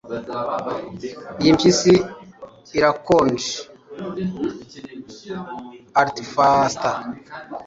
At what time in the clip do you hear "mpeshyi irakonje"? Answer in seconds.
1.57-3.51